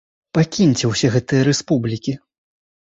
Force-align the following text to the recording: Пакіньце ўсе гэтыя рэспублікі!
Пакіньце 0.37 0.85
ўсе 0.93 1.13
гэтыя 1.19 1.47
рэспублікі! 1.51 2.19